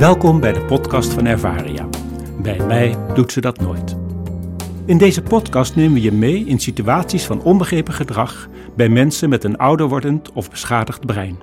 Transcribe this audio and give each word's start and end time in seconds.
Welkom 0.00 0.40
bij 0.40 0.52
de 0.52 0.64
podcast 0.64 1.12
van 1.12 1.26
Ervaria. 1.26 1.88
Bij 2.42 2.66
mij 2.66 2.96
doet 3.14 3.32
ze 3.32 3.40
dat 3.40 3.60
nooit. 3.60 3.96
In 4.84 4.98
deze 4.98 5.22
podcast 5.22 5.76
nemen 5.76 5.92
we 5.92 6.00
je 6.00 6.12
mee 6.12 6.44
in 6.44 6.58
situaties 6.58 7.24
van 7.24 7.42
onbegrepen 7.42 7.94
gedrag 7.94 8.48
bij 8.76 8.88
mensen 8.88 9.28
met 9.28 9.44
een 9.44 9.56
ouder 9.56 9.88
wordend 9.88 10.32
of 10.32 10.50
beschadigd 10.50 11.06
brein. 11.06 11.38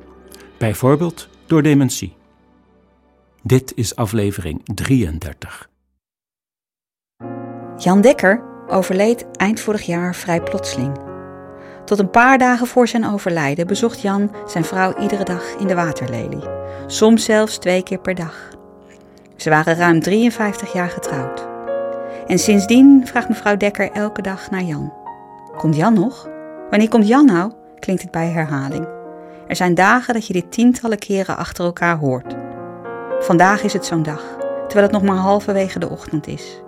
Bijvoorbeeld 0.57 1.29
door 1.45 1.61
dementie. 1.61 2.15
Dit 3.43 3.71
is 3.75 3.95
aflevering 3.95 4.61
33. 4.73 5.69
Jan 7.77 8.01
Dekker 8.01 8.43
overleed 8.67 9.27
eind 9.31 9.59
vorig 9.59 9.85
jaar 9.85 10.15
vrij 10.15 10.41
plotseling. 10.41 11.06
Tot 11.87 11.99
een 11.99 12.09
paar 12.09 12.37
dagen 12.37 12.67
voor 12.67 12.87
zijn 12.87 13.05
overlijden 13.05 13.67
bezocht 13.67 14.01
Jan 14.01 14.31
zijn 14.45 14.63
vrouw 14.63 14.93
iedere 14.99 15.23
dag 15.23 15.43
in 15.59 15.67
de 15.67 15.75
waterlelie. 15.75 16.43
Soms 16.87 17.23
zelfs 17.23 17.57
twee 17.57 17.83
keer 17.83 17.99
per 17.99 18.15
dag. 18.15 18.49
Ze 19.35 19.49
waren 19.49 19.75
ruim 19.75 20.01
53 20.01 20.73
jaar 20.73 20.89
getrouwd. 20.89 21.47
En 22.27 22.39
sindsdien 22.39 23.01
vraagt 23.07 23.29
mevrouw 23.29 23.57
Dekker 23.57 23.91
elke 23.91 24.21
dag 24.21 24.51
naar 24.51 24.61
Jan. 24.61 24.93
Komt 25.57 25.75
Jan 25.75 25.93
nog? 25.93 26.29
Wanneer 26.69 26.89
komt 26.89 27.07
Jan 27.07 27.25
nou? 27.25 27.51
klinkt 27.79 28.01
het 28.01 28.11
bij 28.11 28.27
herhaling. 28.27 28.87
Er 29.47 29.55
zijn 29.55 29.75
dagen 29.75 30.13
dat 30.13 30.27
je 30.27 30.33
dit 30.33 30.51
tientallen 30.51 30.99
keren 30.99 31.37
achter 31.37 31.65
elkaar 31.65 31.97
hoort. 31.97 32.35
Vandaag 33.19 33.63
is 33.63 33.73
het 33.73 33.85
zo'n 33.85 34.03
dag, 34.03 34.23
terwijl 34.67 34.83
het 34.83 34.91
nog 34.91 35.03
maar 35.03 35.21
halverwege 35.21 35.79
de 35.79 35.89
ochtend 35.89 36.27
is. 36.27 36.61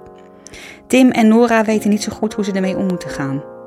Tim 0.88 1.12
en 1.12 1.28
Nora 1.28 1.64
weten 1.64 1.90
niet 1.90 2.04
zo 2.04 2.12
goed 2.12 2.34
hoe 2.34 2.44
ze 2.44 2.52
ermee 2.52 2.78
om 2.78 2.86
moeten 2.86 3.10
gaan. 3.10 3.58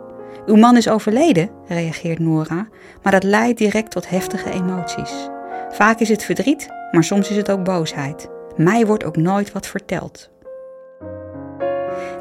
Uw 0.47 0.57
man 0.57 0.77
is 0.77 0.89
overleden, 0.89 1.51
reageert 1.67 2.19
Nora, 2.19 2.69
maar 3.03 3.13
dat 3.13 3.23
leidt 3.23 3.59
direct 3.59 3.91
tot 3.91 4.09
heftige 4.09 4.51
emoties. 4.51 5.29
Vaak 5.71 5.99
is 5.99 6.09
het 6.09 6.25
verdriet, 6.25 6.69
maar 6.91 7.05
soms 7.05 7.31
is 7.31 7.37
het 7.37 7.51
ook 7.51 7.65
boosheid. 7.65 8.29
Mij 8.57 8.87
wordt 8.87 9.05
ook 9.05 9.17
nooit 9.17 9.53
wat 9.53 9.67
verteld. 9.67 10.31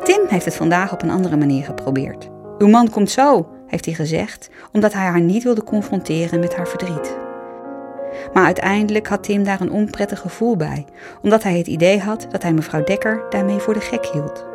Tim 0.03 0.22
heeft 0.28 0.45
het 0.45 0.55
vandaag 0.55 0.94
op 0.94 1.02
een 1.02 1.09
andere 1.09 1.38
manier 1.38 1.66
geprobeerd. 1.66 2.30
Uw 2.58 2.67
man 2.67 2.89
komt 2.89 3.09
zo, 3.09 3.50
heeft 3.67 3.86
hij 3.86 3.94
gezegd, 3.94 4.50
omdat 4.72 4.94
hij 4.94 5.06
haar 5.06 5.22
niet 5.22 5.44
wilde 5.44 5.63
confronteren 5.63 6.39
met 6.39 6.56
haar 6.56 6.67
verdriet. 6.67 7.17
Maar 8.33 8.45
uiteindelijk 8.45 9.08
had 9.08 9.23
Tim 9.23 9.44
daar 9.44 9.61
een 9.61 9.72
onprettig 9.72 10.19
gevoel 10.19 10.56
bij, 10.56 10.85
omdat 11.22 11.44
hij 11.44 11.58
het 11.58 11.67
idee 11.67 12.00
had 12.00 12.28
dat 12.30 12.44
hij 12.44 12.53
mevrouw 12.53 12.83
Dekker 12.83 13.25
daarmee 13.30 13.59
voor 13.59 13.73
de 13.73 13.81
gek 13.81 14.06
hield. 14.06 14.45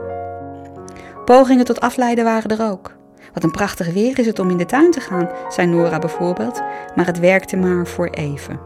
Pogingen 1.24 1.64
tot 1.64 1.80
afleiden 1.80 2.24
waren 2.24 2.58
er 2.58 2.70
ook. 2.70 2.96
Wat 3.36 3.44
een 3.44 3.50
prachtig 3.50 3.92
weer 3.92 4.18
is 4.18 4.26
het 4.26 4.38
om 4.38 4.50
in 4.50 4.56
de 4.56 4.66
tuin 4.66 4.90
te 4.90 5.00
gaan, 5.00 5.28
zei 5.48 5.66
Nora 5.66 5.98
bijvoorbeeld, 5.98 6.62
maar 6.94 7.06
het 7.06 7.18
werkte 7.18 7.56
maar 7.56 7.86
voor 7.86 8.08
even. 8.08 8.60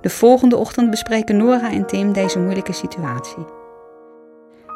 De 0.00 0.10
volgende 0.10 0.56
ochtend 0.56 0.90
bespreken 0.90 1.36
Nora 1.36 1.72
en 1.72 1.86
Tim 1.86 2.12
deze 2.12 2.38
moeilijke 2.38 2.72
situatie. 2.72 3.44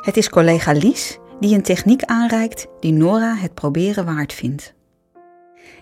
Het 0.00 0.16
is 0.16 0.28
collega 0.28 0.72
Lies 0.72 1.18
die 1.40 1.54
een 1.54 1.62
techniek 1.62 2.02
aanreikt 2.02 2.66
die 2.80 2.92
Nora 2.92 3.34
het 3.34 3.54
proberen 3.54 4.04
waard 4.04 4.32
vindt. 4.32 4.74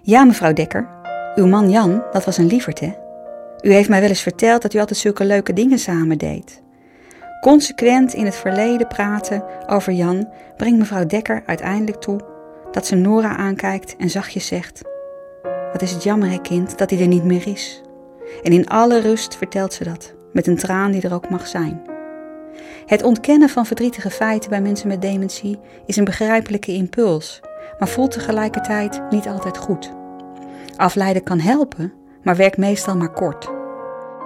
Ja, 0.03 0.25
mevrouw 0.25 0.53
Dekker, 0.53 0.89
uw 1.35 1.47
man 1.47 1.71
Jan, 1.71 2.03
dat 2.13 2.25
was 2.25 2.39
een 2.39 2.47
lieverd, 2.47 2.81
hè? 2.81 2.93
U 3.61 3.73
heeft 3.73 3.89
mij 3.89 4.01
wel 4.01 4.09
eens 4.09 4.23
verteld 4.23 4.63
dat 4.63 4.75
u 4.75 4.79
altijd 4.79 4.99
zulke 4.99 5.25
leuke 5.25 5.53
dingen 5.53 5.79
samen 5.79 6.19
deed. 6.19 6.63
Consequent 7.41 8.15
in 8.15 8.25
het 8.25 8.37
verleden 8.37 8.89
praten 8.89 9.45
over 9.67 9.93
Jan 9.93 10.29
brengt 10.57 10.79
mevrouw 10.79 11.07
Dekker 11.07 11.43
uiteindelijk 11.47 12.01
toe 12.01 12.33
dat 12.75 12.87
ze 12.87 12.95
Nora 12.95 13.37
aankijkt 13.37 13.97
en 13.97 14.11
zachtjes 14.11 14.47
zegt: 14.47 14.83
Wat 15.73 15.83
is 15.83 15.91
het 15.91 16.03
jammer, 16.03 16.31
hè, 16.31 16.39
kind, 16.39 16.79
dat 16.79 16.91
hij 16.91 17.01
er 17.01 17.07
niet 17.07 17.25
meer 17.25 17.47
is. 17.47 17.83
En 18.43 18.53
in 18.53 18.69
alle 18.69 19.01
rust 19.01 19.37
vertelt 19.37 19.73
ze 19.73 19.85
dat, 19.85 20.15
met 20.33 20.47
een 20.47 20.57
traan 20.57 20.91
die 20.91 21.03
er 21.03 21.15
ook 21.15 21.31
mag 21.31 21.47
zijn. 21.47 21.83
Het 22.87 23.03
ontkennen 23.03 23.49
van 23.49 23.67
verdrietige 23.67 24.11
feiten 24.11 24.51
bij 24.51 24.61
mensen 24.61 24.89
met 24.89 25.03
dementie 25.03 25.59
is 25.87 25.97
een 25.97 26.05
begrijpelijke 26.05 26.73
impuls, 26.73 27.41
maar 27.79 27.89
voelt 27.89 28.11
tegelijkertijd 28.11 29.03
niet 29.11 29.27
altijd 29.27 29.57
goed. 29.57 29.93
Afleiden 30.77 31.23
kan 31.23 31.41
helpen, 31.41 31.93
maar 32.23 32.37
werkt 32.37 32.57
meestal 32.57 32.97
maar 32.97 33.13
kort. 33.13 33.51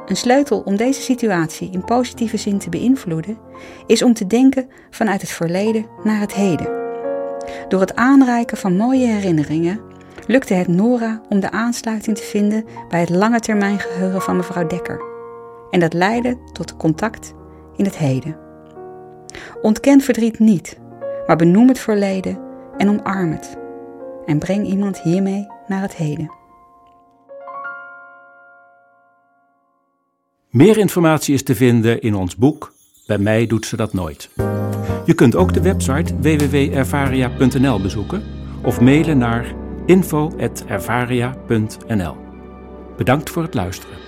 Een 0.06 0.16
sleutel 0.16 0.60
om 0.60 0.76
deze 0.76 1.00
situatie 1.00 1.70
in 1.72 1.84
positieve 1.84 2.36
zin 2.36 2.58
te 2.58 2.68
beïnvloeden 2.68 3.38
is 3.86 4.02
om 4.02 4.14
te 4.14 4.26
denken 4.26 4.68
vanuit 4.90 5.20
het 5.20 5.30
verleden 5.30 5.86
naar 6.02 6.20
het 6.20 6.34
heden. 6.34 6.77
Door 7.68 7.80
het 7.80 7.94
aanreiken 7.94 8.56
van 8.56 8.76
mooie 8.76 9.06
herinneringen 9.06 9.80
lukte 10.26 10.54
het 10.54 10.68
Nora 10.68 11.22
om 11.28 11.40
de 11.40 11.50
aansluiting 11.50 12.16
te 12.16 12.22
vinden 12.22 12.64
bij 12.88 13.00
het 13.00 13.10
lange 13.10 13.40
termijn 13.40 13.78
geheugen 13.78 14.22
van 14.22 14.36
mevrouw 14.36 14.66
Dekker. 14.66 15.02
En 15.70 15.80
dat 15.80 15.92
leidde 15.92 16.38
tot 16.52 16.76
contact 16.76 17.34
in 17.76 17.84
het 17.84 17.96
heden. 17.96 18.36
Ontken 19.62 20.00
verdriet 20.00 20.38
niet, 20.38 20.78
maar 21.26 21.36
benoem 21.36 21.68
het 21.68 21.78
verleden 21.78 22.38
en 22.76 22.88
omarm 22.88 23.32
het. 23.32 23.56
En 24.26 24.38
breng 24.38 24.66
iemand 24.66 25.00
hiermee 25.00 25.46
naar 25.66 25.82
het 25.82 25.96
heden. 25.96 26.30
Meer 30.50 30.78
informatie 30.78 31.34
is 31.34 31.42
te 31.42 31.54
vinden 31.54 32.00
in 32.00 32.14
ons 32.14 32.36
boek 32.36 32.72
Bij 33.06 33.18
mij 33.18 33.46
doet 33.46 33.66
ze 33.66 33.76
dat 33.76 33.92
nooit. 33.92 34.30
Je 35.08 35.14
kunt 35.14 35.36
ook 35.36 35.54
de 35.54 35.60
website 35.60 36.14
www.ervaria.nl 36.20 37.80
bezoeken 37.80 38.22
of 38.62 38.80
mailen 38.80 39.18
naar 39.18 39.54
info.ervaria.nl. 39.86 42.16
Bedankt 42.96 43.30
voor 43.30 43.42
het 43.42 43.54
luisteren. 43.54 44.07